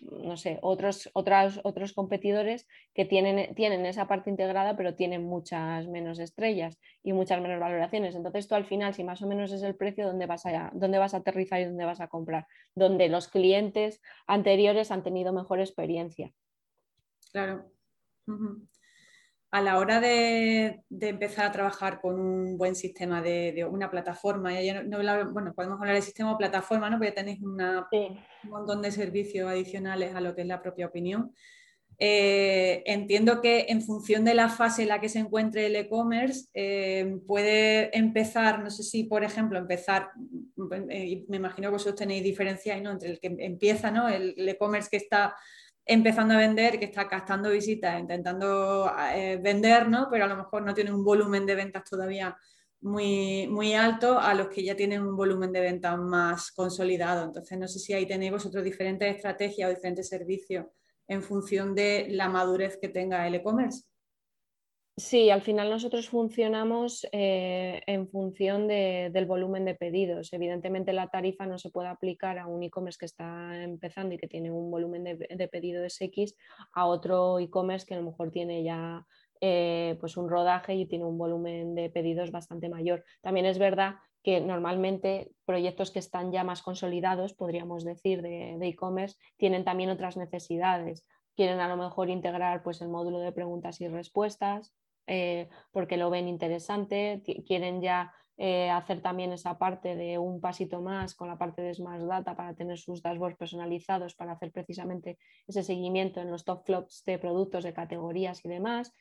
[0.00, 5.88] no sé, otros, otros, otros competidores que tienen, tienen esa parte integrada pero tienen muchas
[5.88, 8.14] menos estrellas y muchas menos valoraciones.
[8.14, 10.98] Entonces tú al final, si más o menos es el precio, ¿dónde vas a, dónde
[10.98, 12.46] vas a aterrizar y dónde vas a comprar?
[12.74, 16.32] Donde los clientes anteriores han tenido mejor experiencia.
[17.32, 17.70] Claro.
[19.52, 24.52] A la hora de, empezar a trabajar con un buen sistema de, una plataforma,
[25.32, 26.98] bueno, podemos hablar de sistema o plataforma, ¿no?
[26.98, 27.58] Porque tenéis un
[28.44, 31.34] montón de servicios adicionales a lo que es la propia opinión.
[32.02, 36.48] Eh, entiendo que en función de la fase en la que se encuentre el e-commerce,
[36.54, 40.08] eh, puede empezar, no sé si, por ejemplo, empezar,
[40.88, 42.92] eh, me imagino que vosotros tenéis diferencias ¿no?
[42.92, 44.08] entre el que empieza, ¿no?
[44.08, 45.34] el e-commerce que está
[45.84, 48.90] empezando a vender, que está captando visitas, intentando
[49.42, 50.08] vender, ¿no?
[50.10, 52.36] pero a lo mejor no tiene un volumen de ventas todavía
[52.80, 57.24] muy, muy alto a los que ya tienen un volumen de ventas más consolidado.
[57.24, 60.66] Entonces, no sé si ahí tenéis vosotros diferentes estrategias o diferentes servicios
[61.06, 63.89] en función de la madurez que tenga el e-commerce.
[64.96, 70.32] Sí, al final nosotros funcionamos eh, en función del volumen de pedidos.
[70.32, 74.28] Evidentemente la tarifa no se puede aplicar a un e-commerce que está empezando y que
[74.28, 76.36] tiene un volumen de, de pedidos X
[76.74, 79.06] a otro e-commerce que a lo mejor tiene ya
[79.40, 83.02] eh, pues un rodaje y tiene un volumen de pedidos bastante mayor.
[83.22, 89.16] También es verdad que normalmente proyectos que están ya más consolidados, podríamos decir, de e-commerce,
[89.38, 91.06] tienen también otras necesidades.
[91.36, 94.74] Quieren a lo mejor integrar pues, el módulo de preguntas y respuestas
[95.06, 100.80] eh, porque lo ven interesante, quieren ya eh, hacer también esa parte de un pasito
[100.82, 105.18] más con la parte de Smart Data para tener sus dashboards personalizados, para hacer precisamente
[105.48, 108.94] ese seguimiento en los top flops de productos, de categorías y demás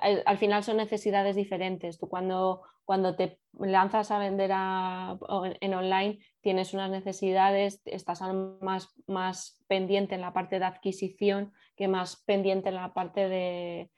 [0.00, 1.98] al final son necesidades diferentes.
[1.98, 8.20] Tú cuando, cuando te lanzas a vender en online tienes unas necesidades, estás
[8.60, 13.90] más, más pendiente en la parte de adquisición que más pendiente en la parte de,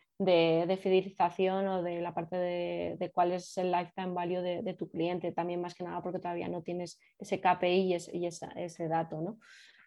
[0.80, 5.61] fidelización o de la parte de, cuál es el lifetime value de, tu cliente, también
[5.61, 9.20] más que nada porque todavía no tienes ese KPI y, ese dato.
[9.20, 9.38] ¿no?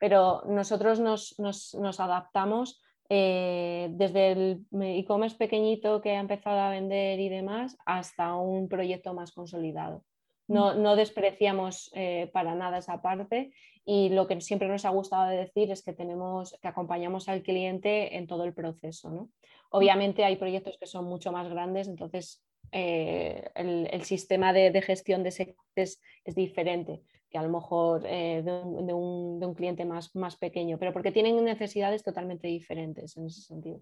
[0.01, 7.21] Pero nosotros nos, nos adaptamos eh, desde el e-commerce pequeñito que ha empezado a vender
[7.21, 10.03] y demás hasta un proyecto más consolidado.
[10.49, 10.97] No, mm.
[10.97, 13.51] despreciamos eh, para nada esa parte
[13.85, 18.17] y lo que siempre nos ha gustado decir es que tenemos que acompañamos al cliente
[18.17, 19.09] en todo el proceso.
[19.09, 19.29] ¿no?
[19.69, 25.29] Obviamente hay proyectos que son mucho más grandes, entonces eh, el, sistema de, gestión de
[25.29, 30.77] ese es, es diferente que a lo mejor eh, de, un, cliente más, más pequeño,
[30.79, 33.81] pero porque tienen necesidades totalmente diferentes en ese sentido.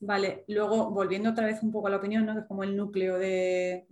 [0.00, 2.34] Vale, luego volviendo otra vez un poco a la opinión, ¿no?
[2.34, 3.86] que es como el núcleo de,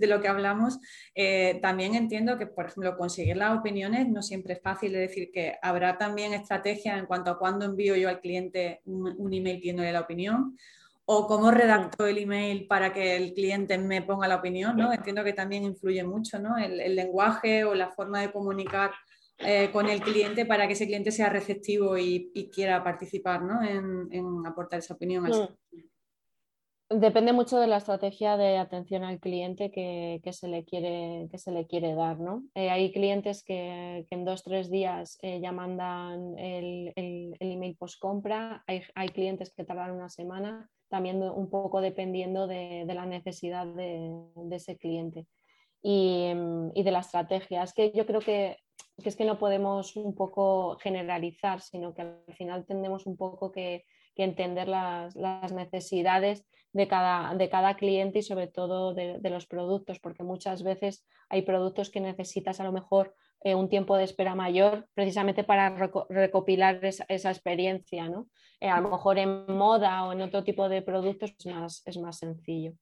[0.00, 0.78] lo que hablamos,
[1.14, 5.30] eh, también entiendo que, por ejemplo, conseguir las opiniones no siempre es fácil, es decir,
[5.32, 9.58] que habrá también estrategias en cuanto a cuándo envío yo al cliente un, un email
[9.58, 10.56] pidiéndole la opinión
[11.08, 14.92] o cómo redacto el email para que el cliente me ponga la opinión, ¿no?
[14.92, 16.58] Entiendo que también influye mucho, ¿no?
[16.58, 18.90] El, lenguaje o la forma de comunicar
[19.38, 23.62] eh, con el cliente para que ese cliente sea receptivo y, quiera participar, ¿no?
[23.62, 25.24] En, aportar esa opinión.
[25.24, 25.78] Mm.
[26.88, 31.50] Depende mucho de la estrategia de atención al cliente que, se, le quiere, que se
[31.50, 32.44] le quiere dar, ¿no?
[32.54, 36.92] Eh, hay clientes que, en dos, tres días eh, ya mandan el,
[37.40, 42.84] email post compra, hay, hay clientes que tardan una semana también un poco dependiendo de,
[42.86, 44.12] la necesidad de,
[44.52, 45.26] ese cliente
[45.82, 46.32] y,
[46.74, 47.62] de la estrategia.
[47.62, 48.58] Es que yo creo que,
[49.04, 53.84] es que no podemos un poco generalizar, sino que al final tenemos un poco que,
[54.18, 55.14] entender las,
[55.52, 60.62] necesidades de cada, de cada, cliente y sobre todo de, de, los productos, porque muchas
[60.62, 63.14] veces hay productos que necesitas a lo mejor
[63.46, 65.76] eh, un tiempo de espera mayor precisamente para
[66.08, 68.08] recopilar esa, experiencia.
[68.08, 68.28] ¿no?
[68.60, 71.98] Eh, a lo mejor en moda o en otro tipo de productos es más, es
[71.98, 72.72] más sencillo.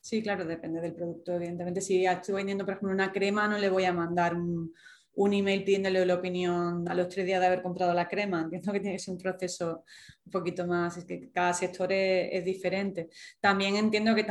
[0.00, 1.80] Sí, claro, depende del producto, evidentemente.
[1.80, 4.72] Si estoy vendiendo, por ejemplo, una crema, no le voy a mandar un,
[5.18, 8.42] un email pidiéndole la opinión a los tres días de haber comprado la crema.
[8.42, 9.84] Entiendo que tiene que ser un proceso
[10.24, 13.08] un poquito más, es que cada sector es, diferente.
[13.40, 14.24] También entiendo que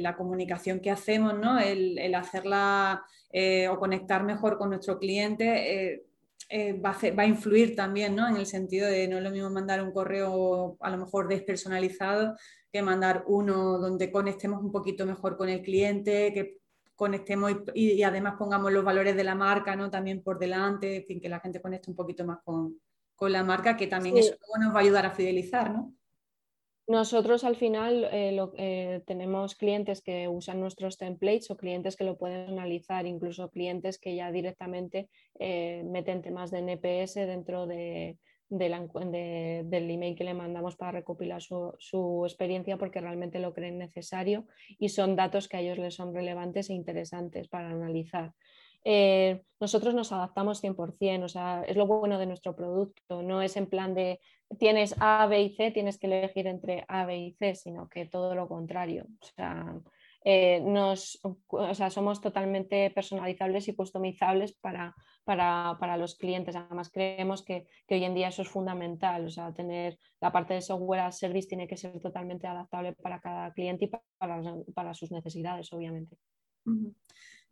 [0.00, 1.60] la comunicación que hacemos, ¿no?
[1.60, 5.92] el, hacerla eh, o conectar mejor con nuestro cliente.
[5.92, 6.02] Eh,
[6.48, 8.28] eh, va, a va, a influir también, ¿no?
[8.28, 12.36] En el sentido de no es lo mismo mandar un correo a lo mejor despersonalizado
[12.72, 16.58] que mandar uno donde conectemos un poquito mejor con el cliente, que
[16.96, 19.90] conectemos y, además pongamos los valores de la marca ¿no?
[19.90, 22.80] también por delante, en fin, que la gente conecte un poquito más con,
[23.20, 25.94] la marca, que también eso nos va a ayudar a fidelizar, ¿no?
[26.88, 32.16] Nosotros al final eh, eh, tenemos clientes que usan nuestros templates o clientes que lo
[32.16, 35.08] pueden analizar, incluso clientes que ya directamente
[35.40, 42.22] eh, meten temas de NPS dentro de, del email que le mandamos para recopilar su,
[42.24, 44.46] experiencia porque realmente lo creen necesario
[44.78, 48.32] y son datos que a ellos les son relevantes e interesantes para analizar.
[48.84, 53.56] Eh, nosotros nos adaptamos 100%, o sea, es lo bueno de nuestro producto, no es
[53.56, 54.20] en plan de
[54.58, 58.06] tienes A, B y C, tienes que elegir entre A, B y C, sino que
[58.06, 59.06] todo lo contrario.
[59.20, 59.74] O sea,
[60.28, 64.92] eh, nos, o sea, somos totalmente personalizables y customizables para,
[65.24, 66.56] para, los clientes.
[66.56, 69.26] Además, creemos que, hoy en día eso es fundamental.
[69.26, 73.20] O sea, tener la parte de software as service tiene que ser totalmente adaptable para
[73.20, 74.42] cada cliente y para,
[74.74, 76.16] para sus necesidades, obviamente.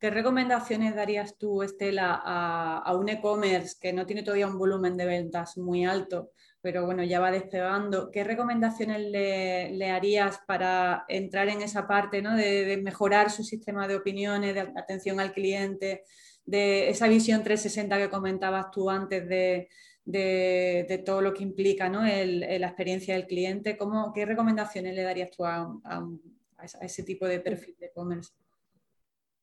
[0.01, 4.97] ¿Qué recomendaciones darías tú, Estela, a, a un e-commerce que no tiene todavía un volumen
[4.97, 6.33] de ventas muy alto,
[6.65, 8.11] pero bueno, ya va despegando.
[8.11, 12.35] ¿Qué recomendaciones le, harías para entrar en esa parte ¿no?
[12.35, 16.05] de, mejorar su sistema de opiniones, de atención al cliente,
[16.47, 22.01] de esa visión 360 que comentabas tú antes de, todo lo que implica ¿no?
[22.03, 23.77] la experiencia del cliente?
[23.77, 26.07] ¿Cómo, ¿Qué recomendaciones le darías tú a, a
[26.81, 28.33] ese tipo de perfil de e-commerce?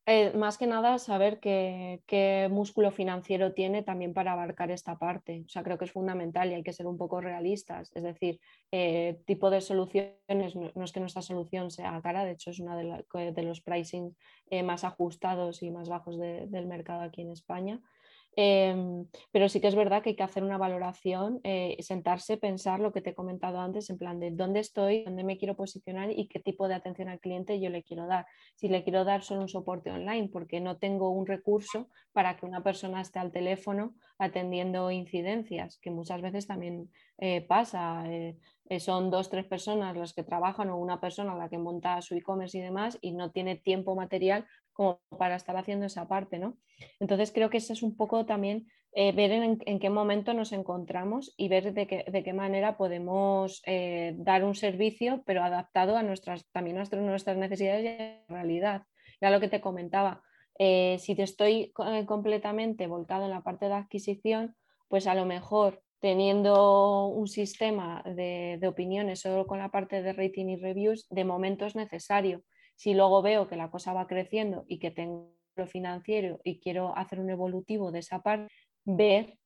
[0.08, 5.44] Eh, más que nada saber qué, músculo financiero tiene también para abarcar esta parte.
[5.46, 7.92] O sea, creo que es fundamental y hay que ser un poco realistas.
[7.94, 8.40] Es decir,
[8.72, 12.76] eh, tipo de soluciones, no, es que nuestra solución sea cara, de hecho es uno
[12.76, 14.16] de, los pricing
[14.50, 17.80] eh, más ajustados y más bajos del mercado aquí en España.
[18.36, 22.80] Em, pero sí que es verdad que hay que hacer una valoración, eh, sentarse, pensar
[22.80, 26.12] lo que te he comentado antes, en plan de dónde estoy, dónde me quiero posicionar
[26.12, 28.26] y qué tipo de atención al cliente yo le quiero dar.
[28.56, 32.46] Si le quiero dar solo un soporte online, porque no tengo un recurso para que
[32.46, 38.04] una persona esté al teléfono atendiendo incidencias, que muchas veces también eh, pasa.
[38.08, 38.38] Eh,
[38.80, 42.58] son dos, tres personas las que trabajan o una persona la que monta su e-commerce
[42.58, 46.58] y demás y no tiene tiempo material como para estar haciendo esa parte, ¿no?
[47.00, 51.34] Entonces creo que eso es un poco también eh, ver en, qué momento nos encontramos
[51.38, 56.78] y ver de qué, manera podemos eh, dar un servicio, pero adaptado a nuestras, también
[56.78, 58.84] a nuestras necesidades y a la realidad.
[59.22, 60.22] Ya lo que te comentaba,
[60.60, 61.72] eh, si te estoy
[62.06, 64.56] completamente volcado en la parte de adquisición,
[64.90, 70.12] pues a lo mejor teniendo un sistema de, de opiniones solo con la parte de
[70.12, 72.44] rating y reviews, de momento es necesario
[72.82, 76.98] si luego veo que la cosa va creciendo y que tengo lo financiero y quiero
[76.98, 78.52] hacer un evolutivo de esa parte,
[78.86, 79.38] ver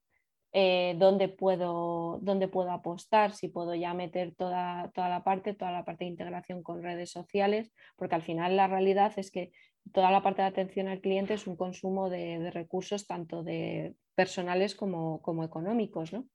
[0.53, 5.73] eh, dónde, puedo, dónde puedo apostar, si puedo ya meter toda, toda la parte, toda
[5.73, 9.51] la parte de integración con redes sociales, porque al final la realidad es que
[9.91, 14.75] toda la parte de atención al cliente es un consumo de, recursos tanto de personales
[14.75, 16.13] como, como económicos.
[16.13, 16.25] ¿no?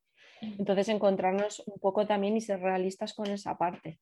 [0.42, 4.00] Entonces encontrarnos un poco también y ser realistas con esa parte.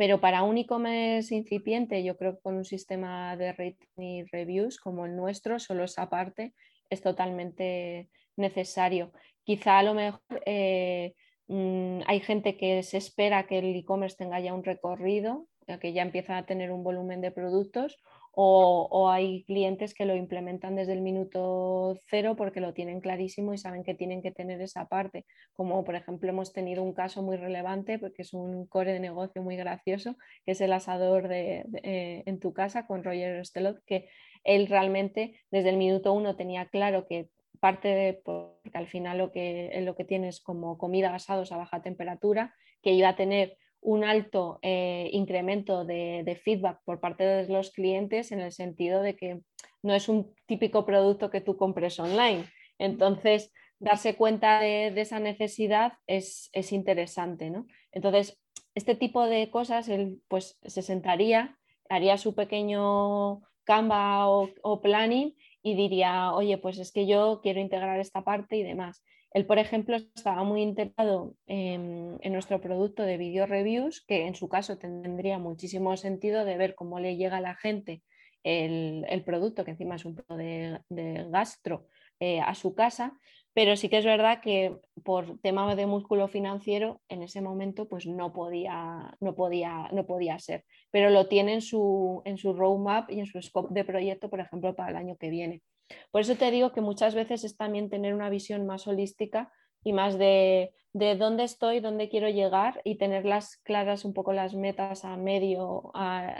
[0.00, 4.80] Pero para un e-commerce incipiente, yo creo que con un sistema de rating y reviews
[4.80, 6.54] como el nuestro, solo esa parte
[6.88, 9.12] es totalmente necesario.
[9.44, 11.12] Quizá a lo mejor eh,
[11.48, 15.46] mm, hay gente que se espera que el e-commerce tenga ya un recorrido,
[15.82, 17.98] que ya empieza a tener un volumen de productos,
[18.32, 23.58] o, hay clientes que lo implementan desde el minuto cero porque lo tienen clarísimo y
[23.58, 25.26] saben que tienen que tener esa parte.
[25.52, 29.42] Como por ejemplo hemos tenido un caso muy relevante porque es un core de negocio
[29.42, 34.08] muy gracioso, que es el asador de, eh, en tu casa con Roger Stelot, que
[34.44, 39.32] él realmente desde el minuto uno tenía claro que parte de, porque al final lo
[39.32, 44.04] que, lo que tienes como comida asados a baja temperatura, que iba a tener un
[44.04, 49.40] alto eh, incremento de, feedback por parte de los clientes en el sentido de que
[49.82, 52.44] no es un típico producto que tú compres online.
[52.78, 57.50] Entonces, darse cuenta de, esa necesidad es, interesante.
[57.50, 57.66] ¿no?
[57.92, 58.38] Entonces,
[58.74, 65.74] este tipo de cosas, él pues se sentaría, haría su pequeño Canva o planning y
[65.74, 69.02] diría, oye, pues es que yo quiero integrar esta parte y demás.
[69.32, 74.48] Él, por ejemplo, estaba muy interesado en, nuestro producto de video reviews, que en su
[74.48, 78.02] caso tendría muchísimo sentido de ver cómo le llega a la gente
[78.42, 81.86] el, producto, que encima es un producto de, gastro,
[82.18, 83.18] eh, a su casa.
[83.52, 88.06] Pero sí que es verdad que por tema de músculo financiero, en ese momento pues
[88.06, 90.64] no podía, no podía, no podía ser.
[90.90, 94.40] Pero lo tiene en su, en su roadmap y en su scope de proyecto, por
[94.40, 95.62] ejemplo, para el año que viene.
[96.10, 99.92] Por eso te digo que muchas veces es también tener una visión más holística y
[99.92, 105.16] más de, dónde estoy, dónde quiero llegar y tenerlas claras un poco las metas a
[105.16, 105.90] medio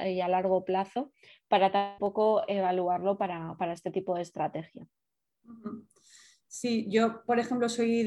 [0.04, 1.12] y a largo plazo
[1.48, 4.86] para tampoco evaluarlo para, este tipo de estrategia.
[6.52, 8.04] Sí, yo, por ejemplo, soy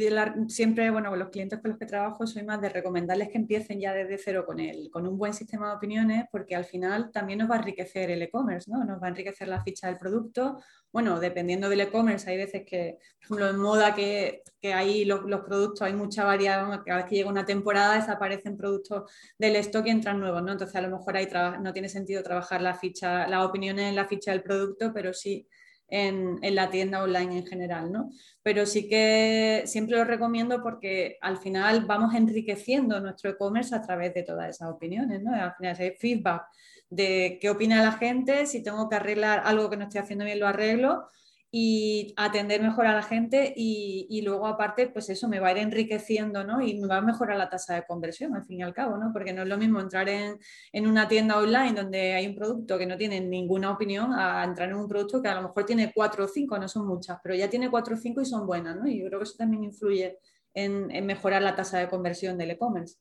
[0.49, 3.79] siempre, bueno, con los clientes con los que trabajo, soy más de recomendarles que empiecen
[3.79, 7.39] ya desde cero con, el, con un buen sistema de opiniones, porque al final también
[7.39, 8.83] nos va a enriquecer el e-commerce, ¿no?
[8.83, 10.61] Nos va a enriquecer la ficha del producto.
[10.91, 15.39] Bueno, dependiendo del e-commerce, hay veces que, por ejemplo, en moda que, que los, los,
[15.45, 19.91] productos, hay mucha variedad, cada vez que llega una temporada desaparecen productos del stock y
[19.91, 20.51] entran nuevos, ¿no?
[20.51, 21.29] Entonces, a lo mejor ahí
[21.61, 25.47] no tiene sentido trabajar la ficha, las opiniones en la ficha del producto, pero sí
[25.93, 28.09] en, la tienda online en general, ¿no?
[28.41, 34.11] Pero sí que siempre lo recomiendo porque al final vamos enriqueciendo nuestro e-commerce a través
[34.15, 35.31] de todas esas opiniones, ¿no?
[35.33, 36.45] Al final hay feedback
[36.89, 40.39] de qué opina la gente, si tengo que arreglar algo que no estoy haciendo bien,
[40.39, 41.09] lo arreglo
[41.55, 45.59] y atender mejor a la gente y, luego aparte, pues eso me va a ir
[45.59, 46.63] enriqueciendo, ¿no?
[46.63, 49.11] Y me va a mejorar la tasa de conversión, al fin y al cabo, ¿no?
[49.13, 50.39] Porque no es lo mismo entrar en,
[50.71, 54.69] en, una tienda online donde hay un producto que no tiene ninguna opinión a entrar
[54.69, 57.35] en un producto que a lo mejor tiene cuatro o cinco, no son muchas, pero
[57.35, 58.87] ya tiene cuatro o cinco y son buenas, ¿no?
[58.87, 60.17] Y yo creo que eso también influye
[60.55, 62.95] en, en mejorar la tasa de conversión del e-commerce.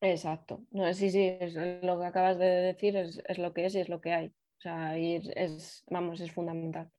[0.00, 0.64] Exacto.
[0.72, 1.36] No, sí, sí,
[1.82, 4.26] lo que acabas de decir es, es, lo que es y es lo que hay.
[4.26, 6.90] O sea, es, vamos, es fundamental.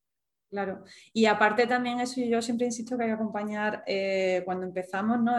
[0.52, 0.84] Claro,
[1.14, 5.38] y aparte también eso, yo siempre insisto que hay que acompañar eh, cuando empezamos, ¿no?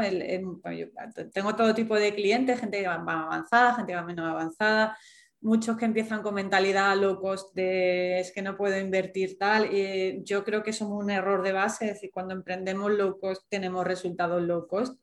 [1.34, 4.96] tengo todo tipo de clientes, gente que va avanzada, gente que va menos avanzada,
[5.42, 9.68] muchos que empiezan con mentalidad low cost de es que no puedo invertir tal.
[9.70, 13.42] y yo creo que es un error de base, es decir, cuando emprendemos low cost
[13.50, 14.98] tenemos resultados low cost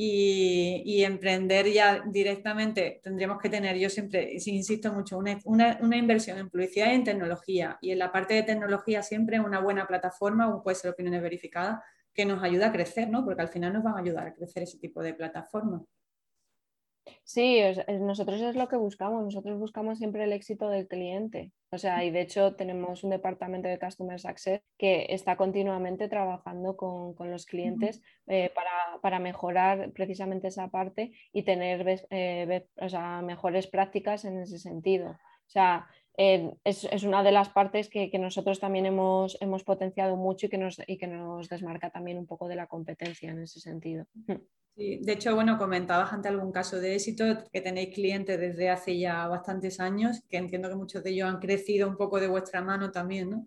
[0.00, 5.40] y, emprender ya directamente tendríamos que tener, yo siempre insisto mucho, una,
[5.80, 7.78] una, inversión en publicidad y en tecnología.
[7.80, 11.80] Y en la parte de tecnología siempre una buena plataforma, puede ser opiniones verificadas,
[12.14, 13.24] que nos ayuda a crecer, ¿no?
[13.24, 15.82] Porque al final nos van a ayudar a crecer ese tipo de plataformas.
[17.24, 17.60] Sí,
[18.00, 21.52] nosotros es lo que buscamos, nosotros buscamos siempre el éxito del cliente.
[21.70, 26.76] O sea, y de hecho tenemos un departamento de Customer Success que está continuamente trabajando
[26.76, 28.50] con, los clientes eh,
[29.02, 32.66] para, mejorar precisamente esa parte y tener eh,
[33.22, 35.10] mejores prácticas en ese sentido.
[35.10, 35.86] O sea,
[36.16, 40.58] eh, es, una de las partes que, nosotros también hemos, hemos potenciado mucho y que,
[40.58, 44.06] nos, y que nos desmarca también un poco de la competencia en ese sentido
[44.78, 49.26] de hecho, bueno, comentabas ante algún caso de éxito que tenéis clientes desde hace ya
[49.26, 52.92] bastantes años, que entiendo que muchos de ellos han crecido un poco de vuestra mano
[52.92, 53.46] también, ¿no?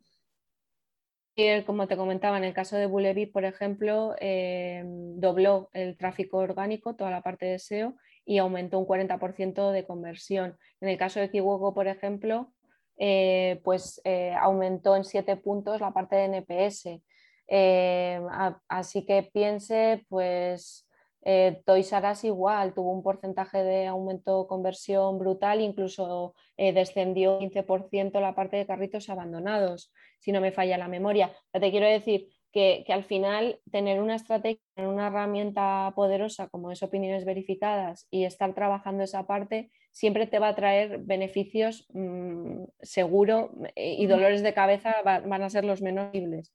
[1.65, 6.95] Como te comentaba, en el caso de Bulevi, por ejemplo, eh, dobló el tráfico orgánico,
[6.95, 10.57] toda la parte de SEO, y aumentó un 40% de conversión.
[10.81, 12.53] En el caso de Kiwoko, por ejemplo,
[12.97, 17.01] eh, pues eh, aumentó en 7 puntos la parte de NPS.
[18.67, 20.87] así que piense, pues
[21.23, 26.73] eh, Toys R Us igual, tuvo un porcentaje de aumento de conversión brutal, incluso eh,
[26.73, 31.31] descendió 15% la parte de carritos abandonados, si no me falla la memoria.
[31.51, 37.25] te quiero decir que, al final tener una estrategia, una herramienta poderosa como es opiniones
[37.25, 43.95] verificadas y estar trabajando esa parte, siempre te va a traer beneficios mm, seguro eh,
[43.99, 46.53] y dolores de cabeza van a ser los menos posibles.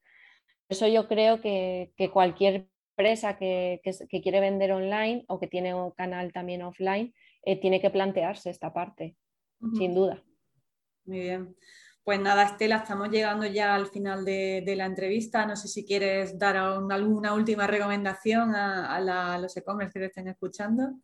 [0.68, 2.66] Eso yo creo que, que cualquier
[2.96, 3.80] empresa que,
[4.22, 8.72] quiere vender online o que tiene un canal también offline eh, tiene que plantearse esta
[8.72, 9.16] parte,
[9.76, 10.24] sin duda.
[11.04, 11.56] Muy bien.
[12.02, 15.44] Pues nada, Estela, estamos llegando ya al final de, la entrevista.
[15.44, 20.94] No sé si quieres dar alguna última recomendación a, los e-commerce que estén escuchando.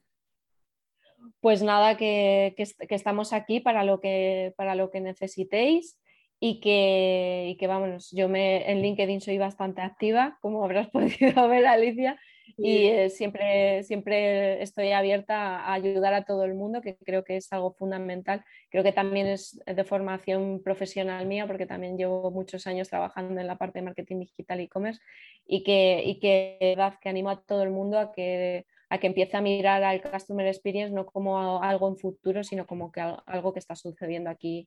[1.40, 2.54] Pues nada, que,
[2.88, 5.98] estamos aquí para lo que, para lo que necesitéis
[6.44, 11.46] y que, y que vámonos, yo me, en LinkedIn soy bastante activa, como habrás podido
[11.46, 12.18] ver, Alicia,
[12.58, 17.36] y eh, siempre, siempre estoy abierta a ayudar a todo el mundo, que creo que
[17.36, 18.44] es algo fundamental.
[18.70, 23.46] Creo que también es de formación profesional mía, porque también llevo muchos años trabajando en
[23.46, 25.00] la parte de marketing digital e commerce
[25.46, 29.36] y que, y que, que animo a todo el mundo a que, a que empiece
[29.36, 33.60] a mirar al Customer Experience no como algo en futuro, sino como que algo que
[33.60, 34.66] está sucediendo aquí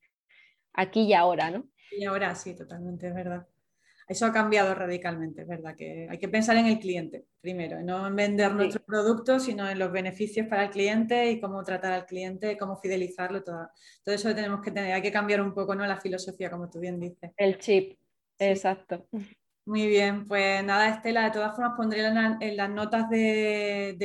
[0.75, 1.67] aquí y ahora, ¿no?
[1.91, 3.47] Y ahora sí, totalmente, es verdad.
[4.07, 8.05] Eso ha cambiado radicalmente, es verdad, que hay que pensar en el cliente primero, no
[8.05, 12.05] en vender nuestro producto, sino en los beneficios para el cliente y cómo tratar al
[12.05, 13.67] cliente, cómo fidelizarlo, todo,
[14.03, 15.87] todo eso tenemos que tener, hay que cambiar un poco ¿no?
[15.87, 17.31] la filosofía, como tú bien dices.
[17.35, 17.97] El chip,
[18.37, 19.07] exacto.
[19.67, 23.97] Muy bien, pues nada, Estela, de todas formas pondré en, las notas del,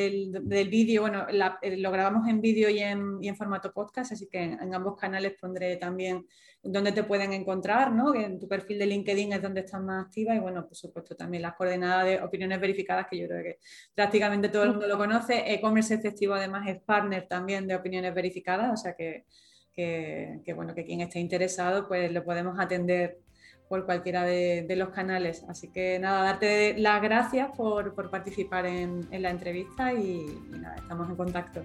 [0.70, 4.96] vídeo, bueno, eh, lo grabamos en vídeo y en, formato podcast, así que en, ambos
[4.96, 6.26] canales pondré también
[6.62, 8.14] dónde te pueden encontrar, ¿no?
[8.14, 11.42] En tu perfil de LinkedIn es donde estás más activa y bueno, por supuesto también
[11.42, 13.58] las coordenadas de opiniones verificadas, que yo creo que
[13.94, 15.44] prácticamente todo el mundo lo conoce.
[15.52, 19.26] E-commerce efectivo además es partner también de opiniones verificadas, o sea que,
[19.74, 23.18] que bueno, que quien esté interesado pues lo podemos atender
[23.70, 25.44] por cualquiera de, los canales.
[25.48, 31.14] Así que nada, darte las gracias por, participar en, la entrevista y, nada, estamos en
[31.14, 31.62] contacto.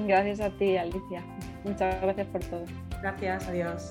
[0.00, 1.24] Gracias a ti, Alicia.
[1.64, 2.64] Muchas gracias por todo.
[3.00, 3.88] Gracias, adiós.